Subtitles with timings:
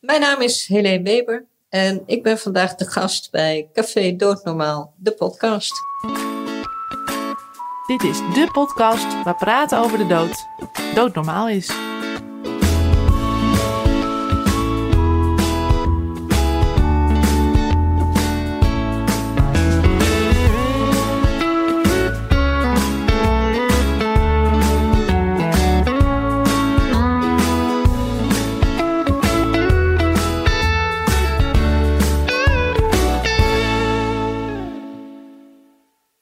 [0.00, 5.12] Mijn naam is Helene Weber en ik ben vandaag de gast bij Café Doodnormaal, de
[5.12, 5.72] podcast.
[7.86, 10.46] Dit is de podcast waar praten over de dood
[10.94, 11.70] doodnormaal is.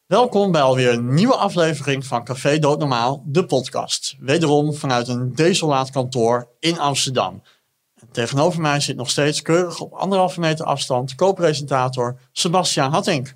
[0.09, 4.17] Welkom bij alweer een nieuwe aflevering van Café Doodnormaal, de podcast.
[4.19, 7.43] Wederom vanuit een desolaat kantoor in Amsterdam.
[8.13, 13.35] tegenover mij zit nog steeds keurig op anderhalve meter afstand co-presentator Sebastian Hattink.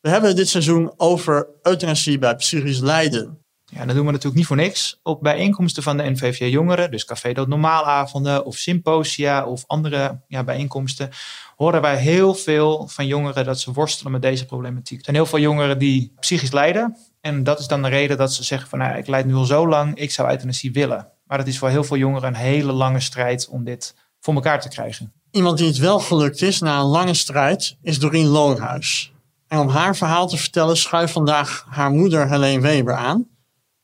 [0.00, 3.42] We hebben dit seizoen over euthanasie bij psychisch lijden.
[3.64, 5.00] Ja, dat doen we natuurlijk niet voor niks.
[5.02, 10.44] Op bijeenkomsten van de NVVJ Jongeren, dus Café Dood Normaalavonden of symposia of andere ja,
[10.44, 11.10] bijeenkomsten,
[11.58, 14.98] horen wij heel veel van jongeren dat ze worstelen met deze problematiek.
[14.98, 16.96] Er zijn heel veel jongeren die psychisch lijden.
[17.20, 19.44] En dat is dan de reden dat ze zeggen van nou, ik leid nu al
[19.44, 21.08] zo lang, ik zou euthanasie willen.
[21.26, 24.60] Maar het is voor heel veel jongeren een hele lange strijd om dit voor elkaar
[24.60, 25.12] te krijgen.
[25.30, 29.12] Iemand die het wel gelukt is na een lange strijd is Doreen Loonhuis.
[29.48, 33.28] En om haar verhaal te vertellen schuift vandaag haar moeder Helene Weber aan.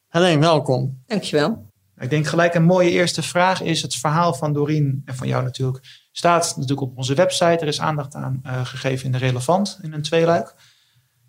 [0.08, 1.02] Helene, welkom.
[1.06, 1.72] Dankjewel.
[1.98, 5.44] Ik denk gelijk een mooie eerste vraag is het verhaal van Doreen en van jou
[5.44, 6.03] natuurlijk.
[6.16, 7.44] Staat natuurlijk op onze website.
[7.44, 10.54] Er is aandacht aan uh, gegeven in de relevant in een tweeluik.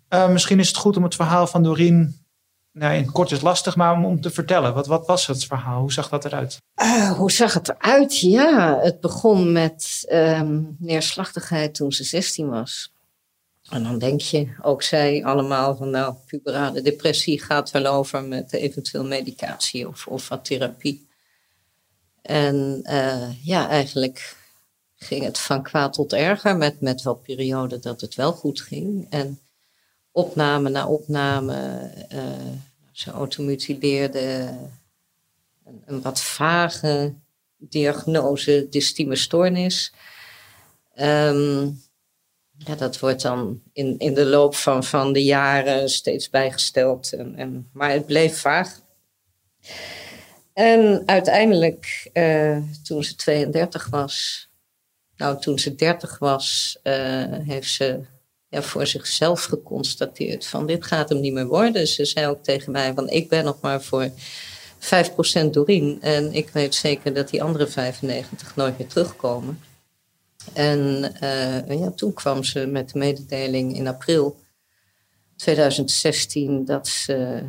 [0.08, 2.26] Uh, misschien is het goed om het verhaal van Doreen
[2.72, 4.74] nou, in kort is lastig, maar om, te vertellen.
[4.74, 5.80] Wat, wat, was het verhaal?
[5.80, 6.58] Hoe zag dat eruit?
[6.82, 8.20] Uh, hoe zag het eruit?
[8.20, 12.92] Ja, het begon met um, neerslachtigheid toen ze 16 was.
[13.70, 18.52] En dan denk je, ook zij allemaal van nou, puberale depressie gaat wel over met
[18.52, 21.08] eventueel medicatie of, of wat therapie.
[22.22, 22.80] En
[23.42, 24.36] ja, eigenlijk
[25.06, 29.06] ging het van kwaad tot erger met, met wel perioden dat het wel goed ging.
[29.10, 29.40] En
[30.12, 32.52] opname na opname, uh,
[32.92, 34.54] ze automutileerde
[35.84, 37.14] een, wat vage
[37.56, 39.92] diagnose dystieme stoornis.
[41.00, 41.84] Um,
[42.58, 47.12] ja, dat wordt dan in, in de loop van, van de jaren steeds bijgesteld.
[47.12, 48.80] En, en, maar het bleef vaag.
[50.52, 54.45] En uiteindelijk, uh, toen ze 32 was,
[55.16, 58.00] nou toen ze 30 was, uh, heeft ze
[58.48, 61.86] ja, voor zichzelf geconstateerd van dit gaat hem niet meer worden.
[61.86, 64.10] Ze zei ook tegen mij van ik ben nog maar voor
[64.78, 69.60] 5% Doreen en ik weet zeker dat die andere 95 nooit meer terugkomen.
[70.52, 74.36] En uh, ja, toen kwam ze met de mededeling in april
[75.36, 77.42] 2016 dat ze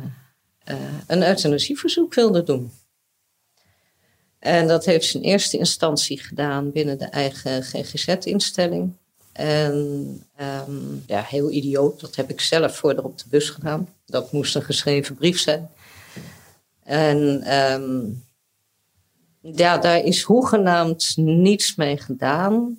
[0.70, 0.76] uh,
[1.06, 2.72] een euthanasieverzoek wilde doen.
[4.38, 8.92] En dat heeft ze in eerste instantie gedaan binnen de eigen GGZ-instelling.
[9.32, 9.74] En
[10.68, 13.88] um, ja, heel idioot, dat heb ik zelf voor op de bus gedaan.
[14.06, 15.70] Dat moest een geschreven brief zijn.
[16.84, 17.18] En
[17.54, 18.24] um,
[19.40, 22.78] ja, daar is hoegenaamd niets mee gedaan.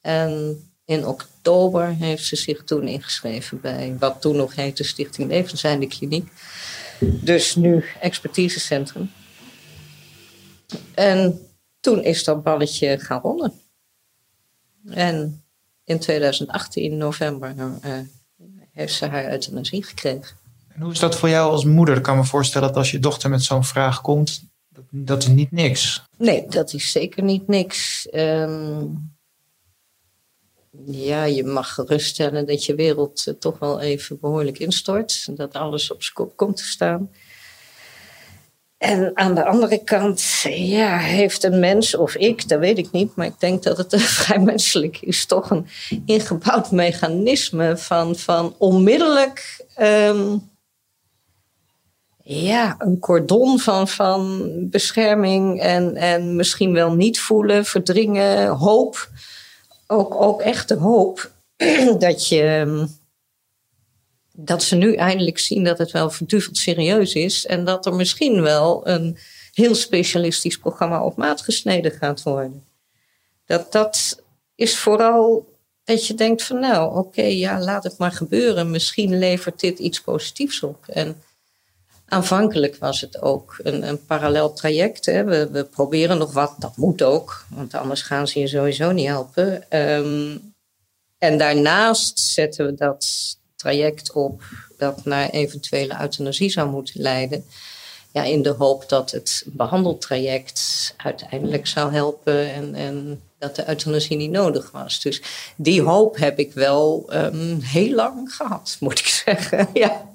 [0.00, 5.86] En in oktober heeft ze zich toen ingeschreven bij wat toen nog heette Stichting Levenseinde
[5.86, 6.32] Kliniek.
[7.00, 9.10] Dus nu expertisecentrum.
[10.94, 11.46] En
[11.80, 13.52] toen is dat balletje gaan rollen.
[14.86, 15.42] En
[15.84, 17.98] in 2018, november, uh,
[18.72, 20.36] heeft ze haar euthanasie gekregen.
[20.68, 21.96] En hoe is dat voor jou als moeder?
[21.96, 25.28] Ik kan me voorstellen dat als je dochter met zo'n vraag komt, dat, dat is
[25.28, 26.02] niet niks.
[26.16, 28.08] Nee, dat is zeker niet niks.
[28.12, 29.12] Um,
[30.86, 35.36] ja, je mag geruststellen dat je wereld uh, toch wel even behoorlijk instort.
[35.36, 37.10] Dat alles op zijn kop komt te staan.
[38.82, 40.22] En aan de andere kant,
[40.54, 44.02] ja, heeft een mens of ik, dat weet ik niet, maar ik denk dat het
[44.02, 45.66] vrij menselijk is, toch een
[46.06, 50.50] ingebouwd mechanisme van, van onmiddellijk um,
[52.22, 59.08] ja, een cordon van, van bescherming en, en misschien wel niet voelen, verdringen, hoop
[59.86, 61.30] ook, ook echt de hoop
[61.98, 62.86] dat, je, ehm,
[64.32, 67.46] dat ze nu eindelijk zien dat het wel verduveld serieus is.
[67.46, 69.18] En dat er misschien wel een
[69.52, 72.64] heel specialistisch programma op maat gesneden gaat worden.
[73.46, 74.22] Dat, dat
[74.54, 75.50] is vooral
[75.84, 78.70] dat je denkt van nou oké, ja laat het maar gebeuren.
[78.70, 80.86] Misschien levert dit iets positiefs op.
[80.86, 81.22] En
[82.12, 85.06] Aanvankelijk was het ook een, een parallel traject.
[85.06, 85.24] Hè.
[85.24, 89.06] We, we, proberen nog wat, dat moet ook, want anders gaan ze je sowieso niet
[89.06, 89.78] helpen.
[89.78, 90.54] Um,
[91.18, 93.06] en daarnaast zetten we dat
[93.62, 94.42] traject op
[94.78, 97.44] dat naar eventuele euthanasie zou moeten leiden.
[98.12, 104.16] Ja, in de hoop dat het behandeltraject uiteindelijk zou helpen en, en dat de euthanasie
[104.16, 105.00] niet nodig was.
[105.00, 105.22] Dus
[105.56, 109.68] die hoop heb ik wel ehm, heel lang gehad, moet ik zeggen.
[109.72, 110.10] ja.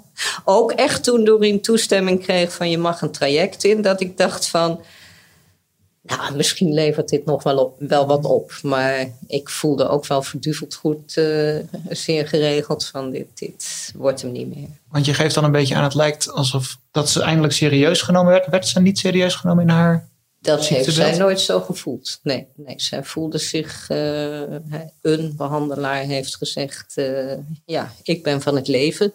[0.46, 4.48] Ook echt toen Doreen toestemming kreeg van je mag een traject in, dat ik dacht
[4.48, 4.82] van,
[6.08, 8.60] nou, misschien levert dit nog wel, op, wel wat op.
[8.62, 11.56] Maar ik voelde ook wel verduveld goed, uh,
[11.90, 14.70] zeer geregeld van dit, dit wordt hem niet meer.
[14.90, 18.32] Want je geeft dan een beetje aan, het lijkt alsof dat ze eindelijk serieus genomen
[18.32, 18.48] werd.
[18.48, 20.08] Werd ze niet serieus genomen in haar
[20.48, 22.20] dat heeft zij nooit zo gevoeld.
[22.24, 23.90] Nee, nee zij voelde zich.
[23.90, 24.42] Uh,
[25.02, 27.34] een behandelaar heeft gezegd: uh,
[27.66, 29.14] Ja, ik ben van het leven.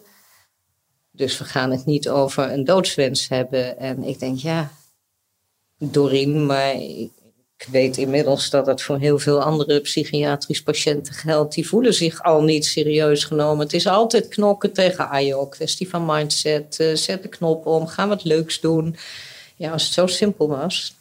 [1.11, 3.77] Dus we gaan het niet over een doodswens hebben.
[3.77, 4.71] En ik denk: Ja,
[5.77, 6.75] Doreen, maar
[7.57, 11.53] ik weet inmiddels dat het voor heel veel andere psychiatrische patiënten geldt.
[11.53, 13.65] Die voelen zich al niet serieus genomen.
[13.65, 15.47] Het is altijd knokken tegen AJO.
[15.47, 16.77] Kwestie van mindset.
[16.79, 17.87] Uh, zet de knop om.
[17.87, 18.95] Ga wat leuks doen.
[19.55, 20.95] Ja, als het zo simpel was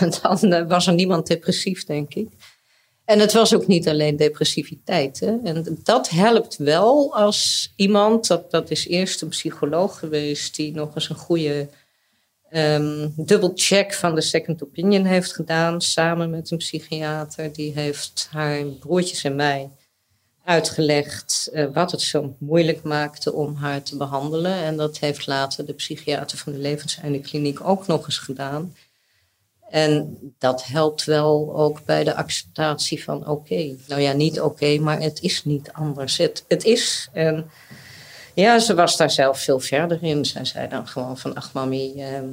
[0.22, 2.28] dan eh, was er niemand depressief, denk ik.
[3.04, 5.20] En het was ook niet alleen depressiviteit.
[5.20, 5.36] Hè?
[5.44, 10.94] En dat helpt wel als iemand, dat, dat is eerst een psycholoog geweest, die nog
[10.94, 11.68] eens een goede
[12.54, 17.52] um, dubbelcheck van de second opinion heeft gedaan, samen met een psychiater.
[17.52, 19.70] Die heeft haar broertjes en mij
[20.44, 24.54] uitgelegd uh, wat het zo moeilijk maakte om haar te behandelen.
[24.54, 28.74] En dat heeft later de psychiater van de levenseindekliniek ook nog eens gedaan.
[29.70, 33.76] En dat helpt wel ook bij de acceptatie van oké.
[33.88, 36.16] Nou ja, niet oké, maar het is niet anders.
[36.16, 37.08] Het, het is.
[37.12, 37.50] En
[38.34, 40.24] ja, ze was daar zelf veel verder in.
[40.24, 42.28] Zij zei dan gewoon van ach mami, ehm,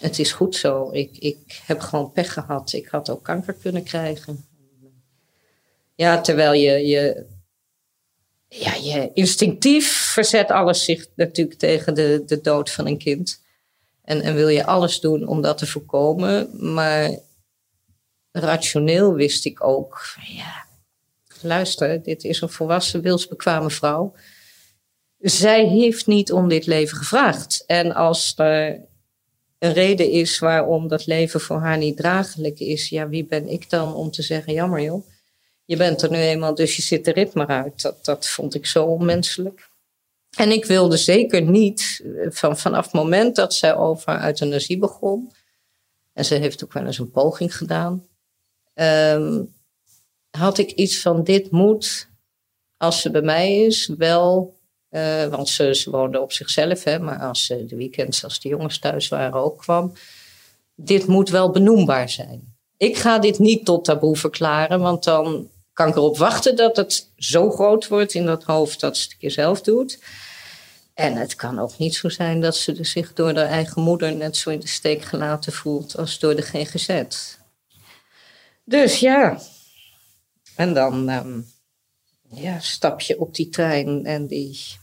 [0.00, 0.88] het is goed zo.
[0.92, 2.72] Ik, ik heb gewoon pech gehad.
[2.72, 4.44] Ik had ook kanker kunnen krijgen.
[5.94, 7.26] Ja, terwijl je, je,
[8.48, 13.40] ja, je instinctief verzet alles zich natuurlijk tegen de, de dood van een kind.
[14.04, 16.48] En, en wil je alles doen om dat te voorkomen.
[16.74, 17.10] Maar
[18.32, 20.64] rationeel wist ik ook, ja,
[21.40, 24.14] luister, dit is een volwassen, wilsbekwame vrouw.
[25.22, 27.64] Zij heeft niet om dit leven gevraagd.
[27.66, 28.80] En als er
[29.58, 33.70] een reden is waarom dat leven voor haar niet draaglijk is, ja, wie ben ik
[33.70, 35.06] dan om te zeggen, jammer joh,
[35.64, 37.82] je bent er nu eenmaal, dus je zit er rit maar uit.
[37.82, 39.70] Dat, dat vond ik zo onmenselijk.
[40.36, 45.32] En ik wilde zeker niet, eh, van, vanaf het moment dat zij over euthanasie begon,
[46.12, 48.06] en ze heeft ook wel eens een poging gedaan,
[48.74, 49.54] um,
[50.30, 52.08] had ik iets van: dit moet,
[52.76, 54.60] als ze bij mij is, wel.
[54.92, 58.48] Uh, want ze, ze woonde op zichzelf, hè, maar als ze de weekends, als de
[58.48, 59.92] jongens thuis waren, ook kwam.
[60.74, 62.54] Dit moet wel benoembaar zijn.
[62.76, 67.08] Ik ga dit niet tot taboe verklaren, want dan kan ik erop wachten dat het
[67.16, 69.98] zo groot wordt in dat hoofd dat ze het keer zelf doet.
[70.94, 74.36] En het kan ook niet zo zijn dat ze zich door haar eigen moeder net
[74.36, 77.02] zo in de steek gelaten voelt als door de GGZ.
[78.64, 79.40] Dus ja.
[80.56, 81.52] En dan um,
[82.30, 84.80] ja, stap je op die trein en die.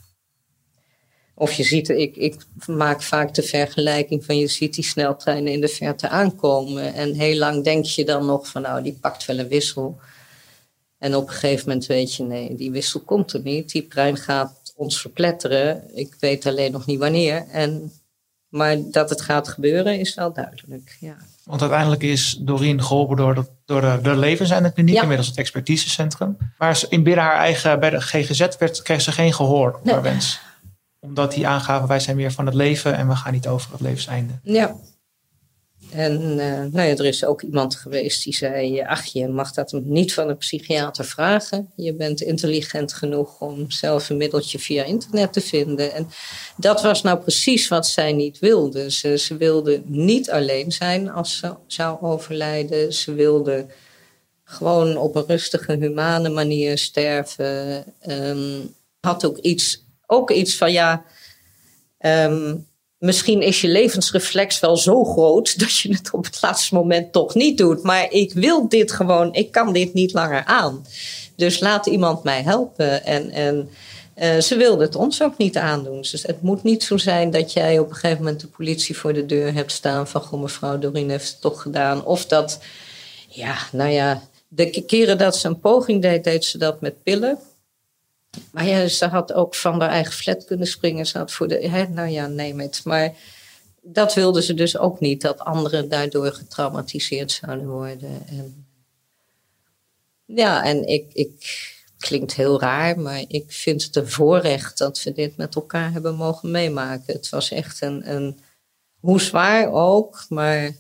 [1.40, 2.36] Of je ziet, ik, ik
[2.68, 6.94] maak vaak de vergelijking van je ziet die sneltreinen in de verte aankomen.
[6.94, 10.00] En heel lang denk je dan nog van nou, die pakt wel een wissel.
[10.98, 13.72] En op een gegeven moment weet je, nee, die wissel komt er niet.
[13.72, 15.98] Die trein gaat ons verpletteren.
[15.98, 17.46] Ik weet alleen nog niet wanneer.
[17.52, 17.92] En,
[18.50, 20.98] maar dat het gaat gebeuren is wel duidelijk.
[21.00, 21.18] Ja.
[21.44, 25.02] Want uiteindelijk is Doreen geholpen door de, door de, de levens kliniek, ja.
[25.02, 26.38] inmiddels het expertisecentrum.
[26.58, 30.02] Maar in binnen haar eigen, bij de GGZ werd, kreeg ze geen gehoor op haar
[30.02, 30.48] wens.
[31.00, 33.82] Omdat die aangaven, wij zijn meer van het leven en we gaan niet over het
[33.82, 34.34] levenseinde.
[34.44, 34.76] Ja,
[35.92, 36.38] en
[36.74, 40.38] uh, er is ook iemand geweest die zei: Ach, je mag dat niet van een
[40.38, 41.72] psychiater vragen.
[41.76, 45.94] Je bent intelligent genoeg om zelf een middeltje via internet te vinden.
[45.94, 46.10] En
[46.58, 48.92] dat was nou precies wat zij niet wilde.
[48.92, 52.94] Ze, ze wilde niet alleen zijn als ze zou overlijden.
[52.94, 53.66] Ze wilde
[54.44, 57.84] gewoon op een rustige, humane manier sterven.
[58.08, 61.04] Um, had ook iets, ook iets van ja.
[62.00, 67.12] Um, misschien is je levensreflex wel zo groot dat je het op het laatste moment
[67.12, 67.84] toch niet doet.
[67.84, 70.86] Maar ik wil dit gewoon, ik kan dit niet langer aan.
[71.36, 73.06] Dus laat iemand mij helpen.
[73.06, 73.70] En, en
[74.16, 76.02] uh, ze wilde het ons ook niet aandoen.
[76.02, 79.14] Dus het moet niet zo zijn dat jij op een gegeven moment de politie voor
[79.14, 82.06] de deur hebt staan van goh, mevrouw Doreen heeft het toch gedaan.
[82.06, 82.60] Of dat,
[83.28, 87.40] ja, nou ja, de keren dat ze een poging deed, deed ze dat met pillen.
[88.52, 91.06] Maar ja, ze had ook van haar eigen flat kunnen springen.
[91.06, 92.82] Ze had voor de, hè, nou ja, neem het.
[92.84, 93.14] Maar
[93.82, 98.24] dat wilde ze dus ook niet, dat anderen daardoor getraumatiseerd zouden worden.
[98.28, 98.68] En
[100.26, 101.68] ja, en ik, ik,
[102.00, 106.16] klinkt heel raar, maar ik vind het een voorrecht dat we dit met elkaar hebben
[106.16, 107.14] mogen meemaken.
[107.14, 108.40] Het was echt een, een
[109.00, 110.76] hoe zwaar ook, maar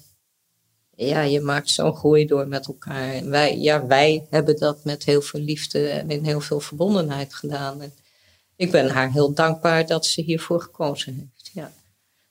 [1.07, 3.29] ja, je maakt zo'n groei door met elkaar.
[3.29, 7.81] Wij, ja, wij hebben dat met heel veel liefde en in heel veel verbondenheid gedaan.
[7.81, 7.93] En
[8.55, 11.51] ik ben haar heel dankbaar dat ze hiervoor gekozen heeft.
[11.53, 11.71] Ja.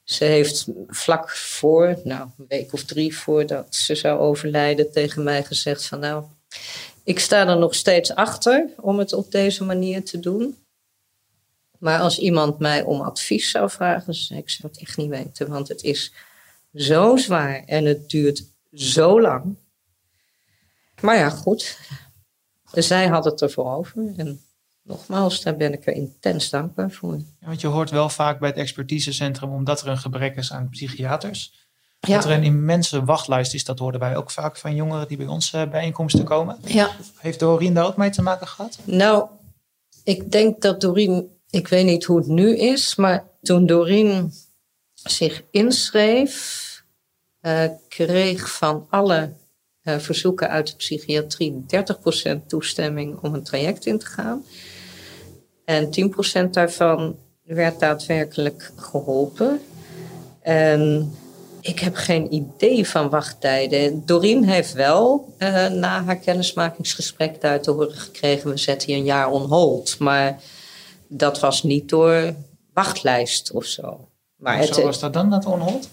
[0.05, 5.45] Ze heeft vlak voor, nou, een week of drie voordat ze zou overlijden, tegen mij
[5.45, 6.25] gezegd van nou,
[7.05, 10.57] ik sta er nog steeds achter om het op deze manier te doen.
[11.79, 15.49] Maar als iemand mij om advies zou vragen, zou ik zou het echt niet weten.
[15.49, 16.13] Want het is
[16.75, 19.57] zo zwaar en het duurt zo lang.
[21.01, 21.79] Maar ja, goed.
[22.73, 24.13] Zij had het ervoor over.
[24.17, 24.41] En
[24.83, 27.17] nogmaals, daar ben ik er intens dankbaar voor.
[27.17, 30.69] Ja, want je hoort wel vaak bij het expertisecentrum, omdat er een gebrek is aan
[30.69, 31.67] psychiaters.
[32.01, 35.27] Dat er een immense wachtlijst is, dat hoorden wij ook vaak van jongeren die bij
[35.27, 36.59] ons uh, bijeenkomsten komen.
[36.65, 36.91] Ja.
[37.17, 38.79] Heeft Doreen daar ook mee te maken gehad?
[38.85, 39.29] Nou,
[40.05, 44.33] ik denk dat Doreen, ik weet niet hoe het nu is, maar toen Doreen
[44.95, 46.68] zich inschreef,
[47.43, 49.33] uh, kreeg van alle
[49.83, 51.65] uh, verzoeken uit de psychiatrie
[52.37, 54.45] 30% toestemming om een traject in te gaan.
[55.65, 55.91] En
[56.47, 59.61] 10% daarvan werd daadwerkelijk geholpen.
[60.41, 61.13] En
[61.61, 64.07] ik heb geen idee van wachttijden.
[64.07, 69.05] Doreen heeft wel uh, na haar kennismakingsgesprek daar te horen gekregen: we zetten je een
[69.05, 69.99] jaar on hold.
[69.99, 70.41] Maar
[71.09, 72.35] dat was niet door
[72.73, 74.09] wachtlijst of zo.
[74.37, 75.89] Maar Zo was dat dan, dat on hold?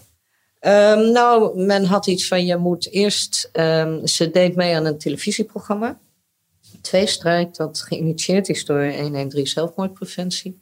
[0.66, 3.50] Um, nou, men had iets van: je moet eerst.
[3.52, 5.98] Um, ze deed mee aan een televisieprogramma.
[6.80, 10.60] Tweestrijd, dat geïnitieerd is door 113 zelfmoordpreventie.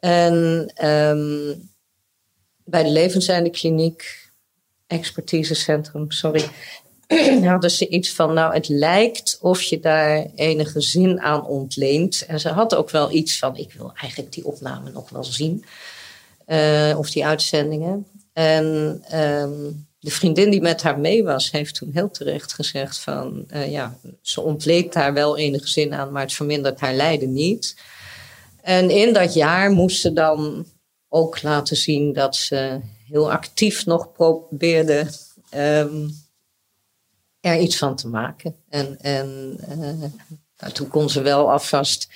[0.00, 0.34] En
[0.86, 1.70] um,
[2.64, 4.30] bij de levenseinde kliniek,
[4.86, 6.44] expertisecentrum, sorry,
[7.44, 12.24] hadden ze iets van, nou, het lijkt of je daar enige zin aan ontleent.
[12.26, 15.64] En ze had ook wel iets van, ik wil eigenlijk die opname nog wel zien.
[16.46, 18.06] Uh, of die uitzendingen.
[18.32, 18.64] En
[19.20, 23.70] um, de vriendin die met haar mee was, heeft toen heel terecht gezegd van, uh,
[23.70, 27.76] ja, ze ontleent daar wel enige zin aan, maar het vermindert haar lijden niet.
[28.62, 30.66] En in dat jaar moest ze dan
[31.08, 35.06] ook laten zien dat ze heel actief nog probeerde
[35.54, 36.10] um,
[37.40, 38.56] er iets van te maken.
[38.68, 40.10] En, en uh,
[40.58, 42.08] nou, toen kon ze wel alvast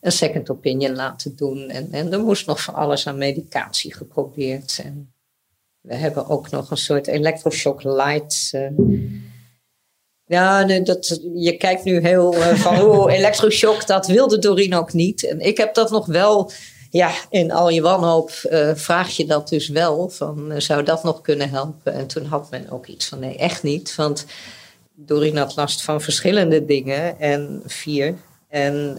[0.00, 1.68] een second opinion laten doen.
[1.68, 4.80] En, en er moest nog van alles aan medicatie geprobeerd.
[4.84, 5.13] En
[5.86, 8.50] we hebben ook nog een soort electroshock light.
[8.52, 8.68] Uh,
[10.24, 15.26] ja, dat, je kijkt nu heel uh, van, oh, electroshock, dat wilde Doreen ook niet.
[15.26, 16.50] En ik heb dat nog wel
[16.90, 20.08] ja, in al je wanhoop uh, vraag je dat dus wel.
[20.08, 21.92] Van, zou dat nog kunnen helpen?
[21.92, 23.94] En toen had men ook iets van, nee, echt niet.
[23.94, 24.26] Want
[24.94, 27.20] Doreen had last van verschillende dingen.
[27.20, 28.14] En vier.
[28.48, 28.98] En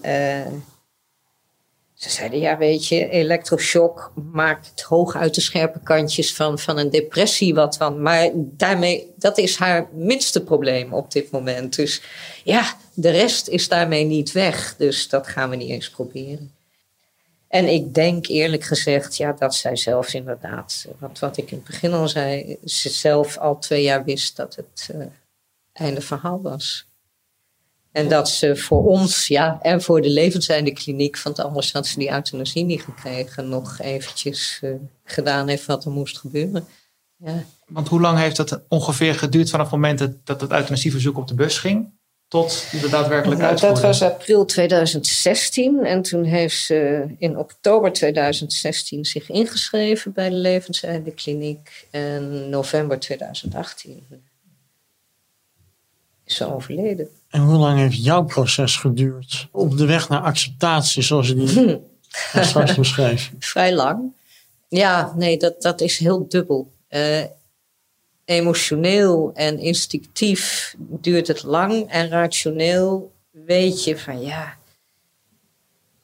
[2.06, 6.90] ze zeiden, ja, weet je, elektroshock maakt hoog uit de scherpe kantjes van, van een
[6.90, 8.02] depressie wat van.
[8.02, 11.76] Maar daarmee, dat is haar minste probleem op dit moment.
[11.76, 12.02] Dus
[12.44, 14.76] ja, de rest is daarmee niet weg.
[14.78, 16.52] Dus dat gaan we niet eens proberen.
[17.48, 21.66] En ik denk eerlijk gezegd, ja, dat zij zelf inderdaad, wat, wat ik in het
[21.66, 25.06] begin al zei, ze zelf al twee jaar wist dat het uh,
[25.74, 26.86] einde verhaal was.
[27.96, 32.00] En dat ze voor ons, ja, en voor de levenseinde kliniek, want anders had ze
[32.00, 36.68] die euthanasie niet gekregen, nog eventjes uh, gedaan heeft wat er moest gebeuren.
[37.18, 37.44] Ja.
[37.68, 41.34] Want hoe lang heeft dat ongeveer geduurd vanaf het moment dat het euthanasieverzoek op de
[41.34, 41.94] bus ging?
[42.28, 49.06] tot de daadwerkelijk nou, Dat was april 2016 en toen heeft ze in oktober 2016
[49.06, 54.06] zich ingeschreven bij de Levenseinde Kliniek en november 2018
[56.26, 57.10] is ze overleden.
[57.36, 61.82] En hoe lang heeft jouw proces geduurd op de weg naar acceptatie zoals je die
[62.44, 63.32] straks beschreef?
[63.40, 64.14] Vrij lang.
[64.68, 66.72] Ja, nee, dat, dat is heel dubbel.
[66.90, 67.24] Uh,
[68.26, 74.58] emotioneel en instinctief duurt het lang en rationeel weet je van ja,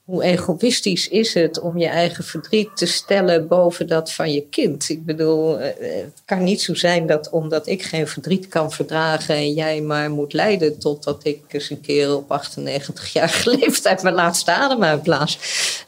[0.04, 4.88] hoe egoïstisch is het om je eigen verdriet te stellen boven dat van je kind?
[4.88, 9.34] Ik bedoel, eh, het kan niet zo zijn dat omdat ik geen verdriet kan verdragen
[9.34, 14.14] en jij maar moet lijden totdat ik eens een keer op 98 jaar leeftijd mijn
[14.14, 15.38] laatste adem uitblaas.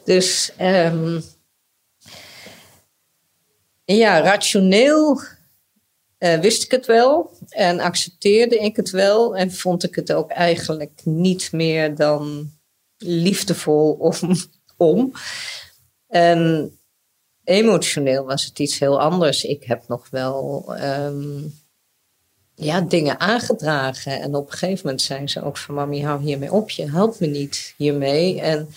[0.03, 1.23] Dus um,
[3.85, 5.21] ja, rationeel
[6.19, 10.29] uh, wist ik het wel en accepteerde ik het wel en vond ik het ook
[10.29, 12.53] eigenlijk niet meer dan
[12.97, 14.35] liefdevol om.
[14.77, 15.11] om.
[16.07, 16.71] En
[17.43, 19.43] emotioneel was het iets heel anders.
[19.43, 21.53] Ik heb nog wel um,
[22.55, 24.21] ja, dingen aangedragen.
[24.21, 25.75] En op een gegeven moment zei ze ook van...
[25.75, 26.69] Mami, hou hiermee op.
[26.69, 28.41] Je helpt me niet hiermee.
[28.41, 28.69] En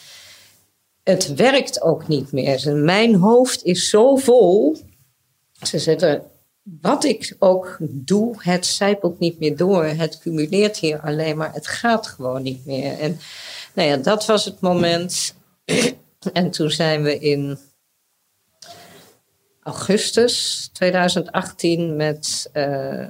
[1.02, 2.76] het werkt ook niet meer.
[2.76, 4.76] Mijn hoofd is zo vol.
[5.62, 6.22] Ze zetten
[6.80, 9.84] wat ik ook doe, het zijpelt niet meer door.
[9.84, 11.52] Het cumuleert hier alleen maar.
[11.52, 12.98] Het gaat gewoon niet meer.
[12.98, 13.18] En
[13.74, 15.34] nou ja, dat was het moment.
[16.32, 17.58] en toen zijn we in
[19.68, 23.06] augustus 2018 met uh,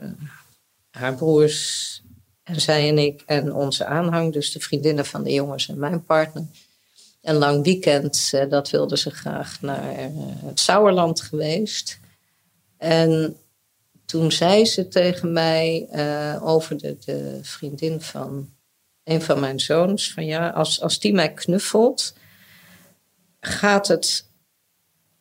[0.90, 2.02] haar broers
[2.42, 6.04] en zij en ik en onze aanhang, dus de vriendinnen van de jongens en mijn
[6.04, 6.44] partner.
[7.22, 10.06] Een lang weekend, uh, dat wilden ze graag naar uh,
[10.44, 11.98] het Sauerland geweest.
[12.76, 13.36] En
[14.04, 15.88] toen zei ze tegen mij
[16.42, 18.50] over de, de vriendin van
[19.08, 22.14] een van mijn zoons: van ja, als, als die mij knuffelt,
[23.40, 24.26] gaat het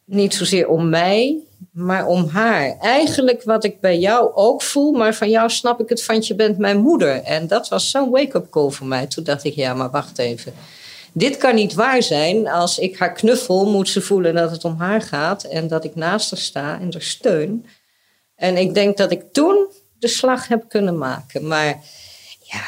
[0.06, 1.38] niet zozeer om mij,
[1.72, 2.77] maar om haar.
[2.79, 6.36] Eigenlijk wat ik bij jou ook voel, maar van jou snap ik het van je
[6.36, 7.24] bent mijn moeder.
[7.24, 9.08] En dat was zo'n wake-up call voor mij.
[9.08, 10.53] Toen dacht ik, ja, maar wacht even.
[11.13, 12.48] Dit kan niet waar zijn.
[12.48, 15.96] Als ik haar knuffel, moet ze voelen dat het om haar gaat en dat ik
[15.96, 17.65] naast haar sta en er steun.
[18.36, 19.67] En ik denk dat ik toen
[20.00, 21.48] de slag heb kunnen maken.
[21.48, 21.79] Maar
[22.41, 22.63] ja,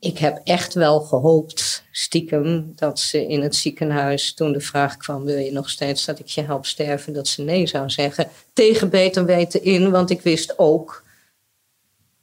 [0.00, 5.24] ik heb echt wel gehoopt, stiekem, dat ze in het ziekenhuis, toen de vraag kwam:
[5.24, 7.12] wil je nog steeds dat ik je help sterven?
[7.12, 8.28] Dat ze nee zou zeggen.
[8.52, 11.04] Tegen beter weten in, want ik wist ook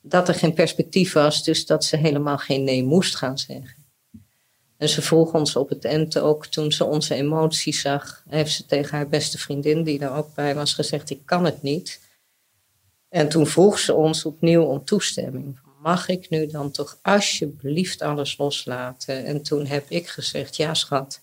[0.01, 3.83] dat er geen perspectief was, dus dat ze helemaal geen nee moest gaan zeggen.
[4.77, 8.65] En ze vroeg ons op het eind ook, toen ze onze emoties zag, heeft ze
[8.65, 11.99] tegen haar beste vriendin, die er ook bij was, gezegd: Ik kan het niet.
[13.09, 18.37] En toen vroeg ze ons opnieuw om toestemming mag ik nu dan toch alsjeblieft alles
[18.37, 19.25] loslaten?
[19.25, 21.21] En toen heb ik gezegd, ja schat,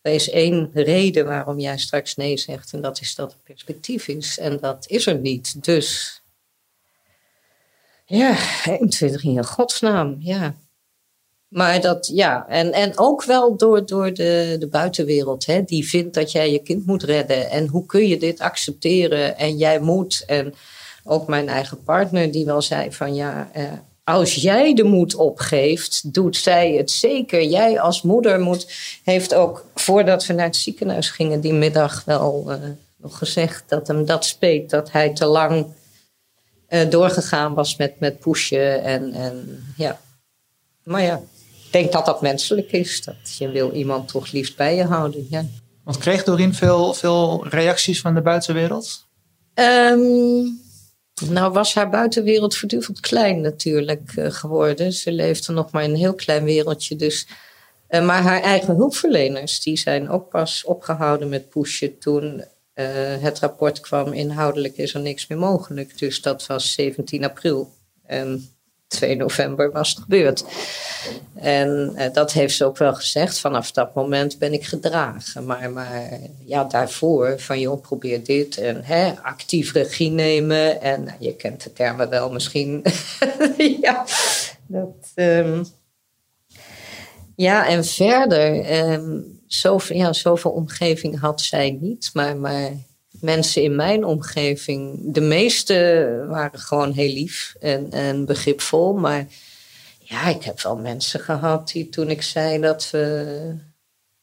[0.00, 2.72] er is één reden waarom jij straks nee zegt.
[2.72, 4.38] En dat is dat er perspectief is.
[4.38, 5.64] En dat is er niet.
[5.64, 6.20] Dus,
[8.04, 10.54] ja, 21 in godsnaam, ja.
[11.48, 16.14] Maar dat, ja, en, en ook wel door, door de, de buitenwereld, hè, die vindt
[16.14, 17.50] dat jij je kind moet redden.
[17.50, 19.36] En hoe kun je dit accepteren?
[19.36, 20.24] En jij moet.
[20.26, 20.54] En
[21.04, 23.72] ook mijn eigen partner, die wel zei van ja, eh,
[24.04, 27.42] als jij de moed opgeeft, doet zij het zeker.
[27.42, 28.72] Jij als moeder moet,
[29.04, 32.56] heeft ook voordat we naar het ziekenhuis gingen die middag wel uh,
[32.96, 34.70] nog gezegd dat hem dat speet.
[34.70, 35.66] Dat hij te lang
[36.68, 38.82] uh, doorgegaan was met, met pushen.
[38.82, 40.00] En, en ja.
[40.82, 41.22] Maar ja,
[41.64, 43.04] ik denk dat dat menselijk is.
[43.04, 45.26] Dat je wil iemand toch liefst bij je houden.
[45.30, 45.44] Ja.
[45.84, 49.06] Want kreeg Doreen veel, veel reacties van de buitenwereld?
[49.54, 50.60] Um,
[51.28, 54.92] nou was haar buitenwereld verduveld klein natuurlijk uh, geworden.
[54.92, 56.96] Ze leefde nog maar in een heel klein wereldje.
[56.96, 57.26] Dus,
[57.90, 62.86] uh, maar haar eigen hulpverleners die zijn ook pas opgehouden met pushen toen uh,
[63.18, 64.12] het rapport kwam.
[64.12, 65.98] Inhoudelijk is er niks meer mogelijk.
[65.98, 67.72] Dus dat was 17 april.
[68.90, 70.44] 2 november was het gebeurd.
[71.34, 73.38] En uh, dat heeft ze ook wel gezegd.
[73.38, 75.44] Vanaf dat moment ben ik gedragen.
[75.44, 78.58] Maar, maar ja, daarvoor van joh, probeer dit.
[78.58, 80.80] En hè, actief regie nemen.
[80.80, 82.84] En nou, je kent de termen wel misschien.
[83.80, 84.04] ja,
[84.66, 85.64] dat, um,
[87.36, 88.78] ja, en verder.
[88.92, 92.10] Um, zoveel, ja, zoveel omgeving had zij niet.
[92.12, 92.70] Maar, maar
[93.20, 98.94] mensen in mijn omgeving, de meeste waren gewoon heel lief en, en begripvol.
[98.94, 99.26] Maar
[99.98, 103.54] ja, ik heb wel mensen gehad die toen ik zei dat we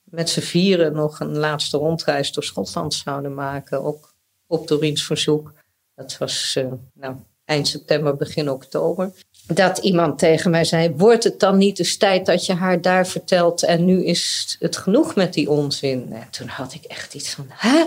[0.03, 3.83] met z'n vieren nog een laatste rondreis door Schotland zouden maken.
[3.83, 4.13] Ook
[4.47, 5.53] op Doriens verzoek.
[5.95, 9.11] Dat was uh, nou, eind september, begin oktober.
[9.47, 13.07] Dat iemand tegen mij zei: Wordt het dan niet eens tijd dat je haar daar
[13.07, 16.13] vertelt en nu is het genoeg met die onzin?
[16.13, 17.85] En toen had ik echt iets van: Hè?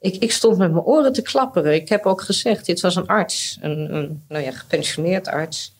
[0.00, 1.74] Ik, ik, stond met mijn oren te klapperen.
[1.74, 5.74] Ik heb ook gezegd, dit was een arts, een, een nou ja, gepensioneerd arts.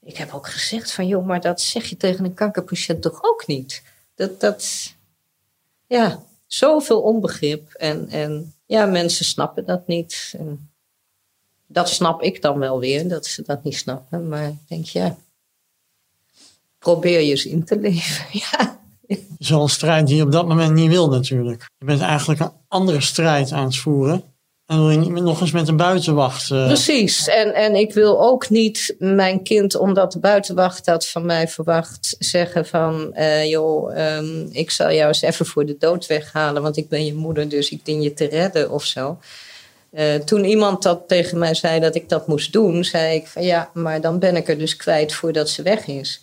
[0.00, 3.46] Ik heb ook gezegd van, joh, maar dat zeg je tegen een kankerpatiënt toch ook
[3.46, 3.82] niet?
[4.14, 4.94] Dat, dat,
[5.86, 7.72] ja, zoveel onbegrip.
[7.72, 10.34] En, en ja, mensen snappen dat niet.
[10.38, 10.70] En
[11.66, 14.28] dat snap ik dan wel weer, dat ze dat niet snappen.
[14.28, 15.16] Maar ik denk, ja,
[16.78, 18.26] probeer je eens in te leven.
[18.50, 18.81] Ja
[19.38, 21.70] zo'n strijd die je op dat moment niet wil natuurlijk.
[21.78, 24.22] Je bent eigenlijk een andere strijd aan het voeren.
[24.66, 26.50] En wil je niet nog eens met een buitenwacht.
[26.50, 26.66] Uh...
[26.66, 27.28] Precies.
[27.28, 32.16] En, en ik wil ook niet mijn kind, omdat de buitenwacht dat van mij verwacht,
[32.18, 36.76] zeggen van uh, joh, um, ik zal jou eens even voor de dood weghalen, want
[36.76, 39.18] ik ben je moeder, dus ik dien je te redden of zo.
[39.92, 43.42] Uh, toen iemand dat tegen mij zei dat ik dat moest doen, zei ik van
[43.42, 46.20] ja, maar dan ben ik er dus kwijt voordat ze weg is.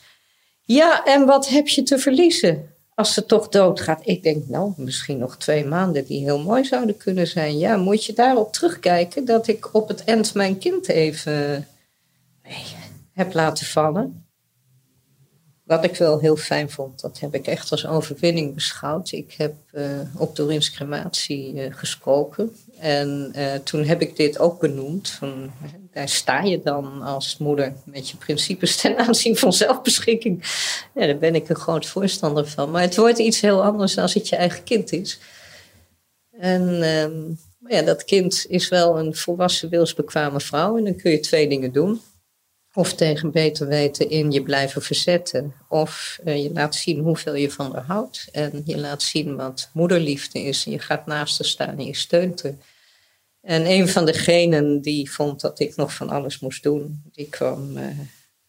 [0.64, 2.70] Ja, en wat heb je te verliezen?
[3.00, 4.02] Als ze toch doodgaat.
[4.04, 7.58] Ik denk, nou, misschien nog twee maanden die heel mooi zouden kunnen zijn.
[7.58, 11.68] Ja, moet je daarop terugkijken dat ik op het eind mijn kind even
[12.44, 12.64] nee,
[13.14, 14.26] heb laten vallen.
[15.64, 19.12] wat ik wel heel fijn vond, dat heb ik echt als overwinning beschouwd.
[19.12, 19.86] Ik heb uh,
[20.18, 22.56] op Dorins uh, gesproken.
[22.80, 23.34] En
[23.64, 25.10] toen heb ik dit ook benoemd.
[25.10, 25.52] Van,
[25.94, 30.44] daar sta je dan als moeder met je principes ten aanzien van zelfbeschikking.
[30.96, 32.72] Ja, daar ben ik een groot voorstander van.
[32.72, 35.20] Maar het wordt iets heel anders als het je eigen kind is.
[36.32, 37.32] En ehm,
[37.72, 40.78] ja, dat kind is wel een volwassen wilsbekwame vrouw.
[40.78, 42.02] En dan kun je twee dingen doen.
[42.74, 45.54] Of tegen beter weten in je blijven verzetten.
[45.70, 48.28] Of uh, je laat zien hoeveel je van haar houdt.
[48.32, 50.66] En je laat zien wat moederliefde is.
[50.66, 52.56] En je gaat naast haar staan en je steunt haar.
[53.42, 57.78] En een van degenen die vond dat ik nog van alles moest doen, die kwam
[57.78, 57.86] uh,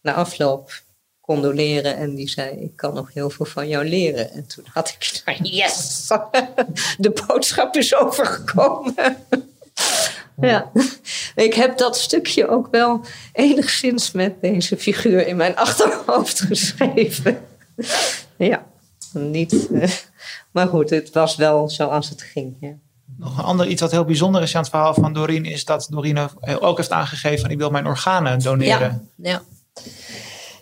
[0.01, 0.83] na afloop
[1.21, 4.31] condoleren en die zei: Ik kan nog heel veel van jou leren.
[4.31, 6.07] En toen had ik, yes,
[6.99, 9.17] de boodschap is overgekomen.
[10.41, 10.71] Ja,
[11.35, 13.01] ik heb dat stukje ook wel
[13.33, 17.47] enigszins met deze figuur in mijn achterhoofd geschreven.
[18.37, 18.67] Ja,
[19.13, 19.69] niet.
[19.71, 19.85] Uh,
[20.53, 22.57] maar goed, het was wel zoals het ging.
[22.61, 22.75] Ja.
[23.19, 25.87] Nog een ander iets wat heel bijzonder is aan het verhaal van Doreen is dat
[25.91, 26.19] Doreen
[26.61, 29.11] ook heeft aangegeven: ik wil mijn organen doneren.
[29.17, 29.43] Ja, ja.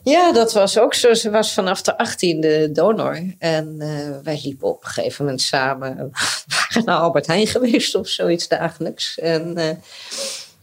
[0.08, 1.14] Ja, dat was ook zo.
[1.14, 3.34] Ze was vanaf de achttiende donor.
[3.38, 6.12] En uh, wij liepen op een gegeven moment samen.
[6.84, 9.18] Naar Albert Heijn geweest of zoiets dagelijks.
[9.18, 9.70] En uh,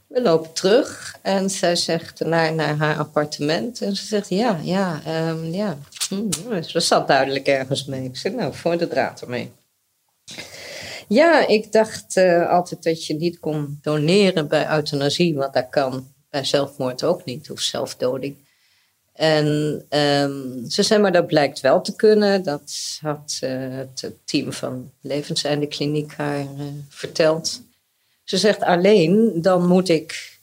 [0.08, 1.18] we lopen terug.
[1.22, 3.82] En zij zegt naar, naar haar appartement.
[3.82, 5.78] En ze zegt, ja, ja, um, ja.
[6.10, 8.04] Hm, ze zat duidelijk ergens mee.
[8.04, 9.52] Ik zeg, nou, voor de draad ermee.
[11.08, 15.36] Ja, ik dacht uh, altijd dat je niet kon doneren bij euthanasie.
[15.36, 17.52] Want dat kan bij zelfmoord ook niet.
[17.52, 18.36] Of zelfdoding.
[19.14, 19.48] En
[19.90, 22.44] um, ze zei, maar dat blijkt wel te kunnen.
[22.44, 27.62] Dat had uh, het team van Levenseinde Kliniek haar uh, verteld.
[28.24, 30.35] Ze zegt alleen, dan moet ik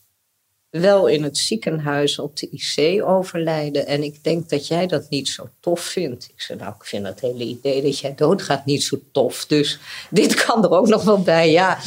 [0.80, 3.86] wel in het ziekenhuis op de IC overlijden.
[3.86, 6.24] En ik denk dat jij dat niet zo tof vindt.
[6.24, 9.46] Ik zei, nou, ik vind dat hele idee dat jij doodgaat niet zo tof.
[9.46, 9.78] Dus
[10.10, 11.50] dit kan er ook nog wel bij.
[11.50, 11.78] Ja,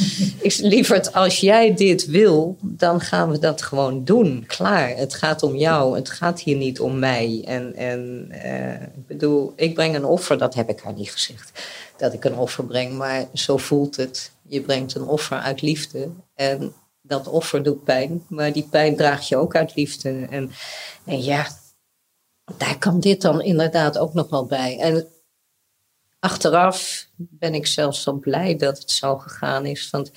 [0.57, 4.43] lieverd, als jij dit wil, dan gaan we dat gewoon doen.
[4.47, 5.95] Klaar, het gaat om jou.
[5.95, 7.43] Het gaat hier niet om mij.
[7.45, 10.37] En, en uh, ik bedoel, ik breng een offer.
[10.37, 11.51] Dat heb ik haar niet gezegd.
[11.97, 14.31] Dat ik een offer breng, maar zo voelt het.
[14.47, 16.09] Je brengt een offer uit liefde.
[16.35, 16.73] En
[17.07, 20.27] dat offer doet pijn, maar die pijn draag je ook uit liefde.
[20.29, 20.51] En,
[21.05, 21.47] en ja,
[22.57, 24.79] daar kan dit dan inderdaad ook nog wel bij.
[24.79, 25.07] En
[26.19, 29.89] achteraf ben ik zelfs zo blij dat het zo gegaan is.
[29.89, 30.11] Want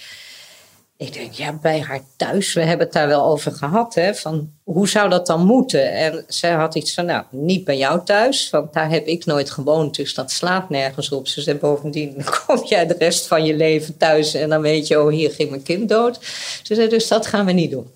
[1.01, 4.53] ik denk, ja, bij haar thuis, we hebben het daar wel over gehad, hè, van
[4.65, 5.93] hoe zou dat dan moeten?
[5.93, 9.51] En zij had iets van, nou, niet bij jou thuis, want daar heb ik nooit
[9.51, 11.29] gewoond, dus dat slaat nergens op.
[11.29, 15.03] Ze zei, bovendien kom jij de rest van je leven thuis en dan weet je,
[15.03, 16.19] oh, hier ging mijn kind dood.
[16.63, 17.91] Ze zei, dus dat gaan we niet doen.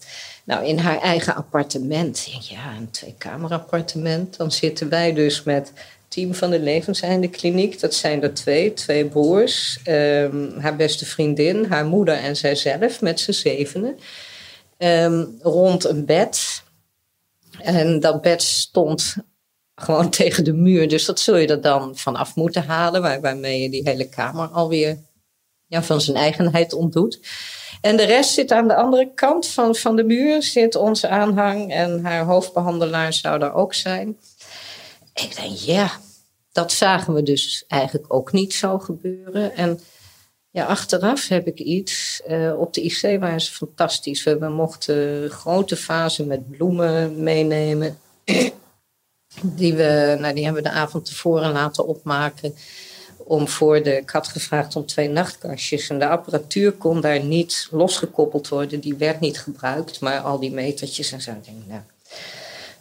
[0.44, 5.72] Nou, in haar eigen appartement, ja, een twee-kamer-appartement, dan zitten wij dus met
[6.12, 7.80] team van de Levenseinde Kliniek.
[7.80, 9.78] Dat zijn er twee, twee broers.
[9.88, 13.98] Um, haar beste vriendin, haar moeder en zijzelf met z'n zevenen.
[14.78, 16.62] Um, rond een bed.
[17.58, 19.16] En dat bed stond
[19.74, 20.88] gewoon tegen de muur.
[20.88, 23.02] Dus dat zul je er dan vanaf moeten halen.
[23.02, 24.98] Waar, waarmee je die hele kamer alweer
[25.66, 27.20] ja, van zijn eigenheid ontdoet.
[27.80, 30.42] En de rest zit aan de andere kant van, van de muur.
[30.42, 34.16] Zit onze aanhang en haar hoofdbehandelaar zou daar ook zijn.
[35.14, 35.90] Ik denk, ja,
[36.52, 39.54] dat zagen we dus eigenlijk ook niet zo gebeuren.
[39.54, 39.80] En
[40.50, 42.22] ja, achteraf heb ik iets.
[42.28, 44.22] Uh, op de IC waren ze fantastisch.
[44.22, 47.98] We mochten grote vazen met bloemen meenemen.
[49.42, 52.54] Die, we, nou, die hebben we de avond tevoren laten opmaken.
[53.16, 55.88] Om voor de, ik had gevraagd om twee nachtkastjes.
[55.88, 58.80] En de apparatuur kon daar niet losgekoppeld worden.
[58.80, 60.00] Die werd niet gebruikt.
[60.00, 61.30] Maar al die metertjes en zo.
[61.30, 61.80] Ik denk, nou,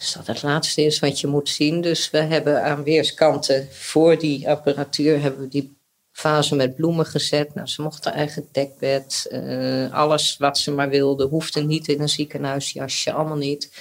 [0.01, 1.81] dus dat het laatste is wat je moet zien.
[1.81, 5.75] Dus we hebben aan weerskanten voor die apparatuur hebben we die
[6.11, 7.53] fase met bloemen gezet.
[7.53, 12.01] Nou, ze mocht haar eigen dekbed, uh, alles wat ze maar wilde, hoefde niet in
[12.01, 13.71] een ziekenhuisjasje, allemaal niet.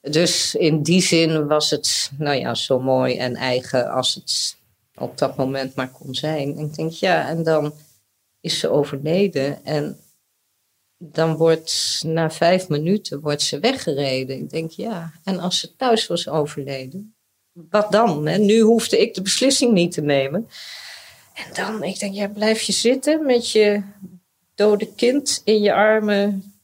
[0.00, 4.56] Dus in die zin was het, nou ja, zo mooi en eigen als het
[4.94, 6.56] op dat moment maar kon zijn.
[6.56, 7.72] En ik denk, ja, en dan
[8.40, 9.64] is ze overleden.
[9.64, 9.98] En
[11.10, 14.38] dan wordt na vijf minuten wordt ze weggereden.
[14.38, 17.14] Ik denk, ja, en als ze thuis was overleden,
[17.52, 18.26] wat dan?
[18.26, 18.38] Hè?
[18.38, 20.48] Nu hoefde ik de beslissing niet te nemen.
[21.34, 23.82] En dan, ik denk, ja, blijf je zitten met je
[24.54, 26.54] dode kind in je armen.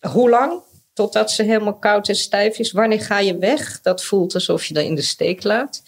[0.00, 0.60] Hoe lang?
[0.92, 2.72] Totdat ze helemaal koud en stijf is.
[2.72, 3.80] Wanneer ga je weg?
[3.80, 5.82] Dat voelt alsof je dat in de steek laat.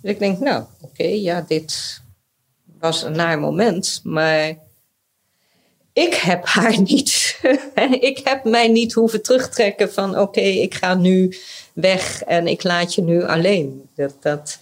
[0.00, 2.00] Dus ik denk, nou, oké, ja, dit
[2.78, 4.00] was een naar moment.
[4.02, 4.56] Maar
[5.94, 7.38] ik heb haar niet
[8.00, 11.36] ik heb mij niet hoeven terugtrekken van oké, ik ga nu
[11.72, 13.88] weg en ik laat je nu alleen.
[13.94, 14.58] Dat, dat,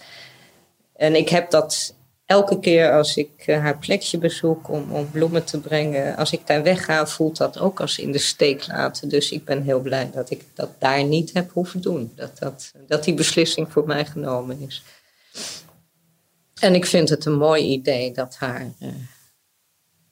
[0.95, 5.43] en ik heb dat elke keer als ik eh, haar plekje bezoek om, om bloemen
[5.43, 9.09] te brengen, als ik daar wegga, voelt dat ook als in de steek laten.
[9.09, 12.11] Dus ik ben heel blij dat ik dat daar niet heb hoeven doen.
[12.15, 14.83] Dat, dat, dat die beslissing voor mij genomen is.
[16.59, 18.71] En ik vind het een mooi idee dat haar.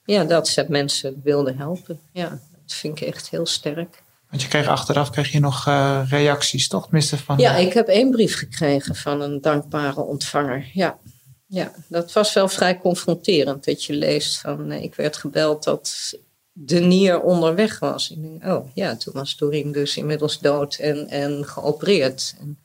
[0.04, 2.00] Ja, dat ze mensen wilde helpen.
[2.12, 4.02] Ja, dat vind ik echt heel sterk.
[4.30, 6.82] Want je kreeg achteraf kreeg je nog uh, reacties, toch?
[6.84, 10.70] Tenminste van, ja, ik heb één brief gekregen van een dankbare ontvanger.
[10.72, 10.98] Ja.
[11.46, 13.64] ja, dat was wel vrij confronterend.
[13.64, 16.14] Dat je leest van, uh, ik werd gebeld dat
[16.52, 18.10] de nier onderweg was.
[18.10, 22.34] Ik denk, oh ja, toen was Doreen dus inmiddels dood en, en geopereerd.
[22.40, 22.58] En,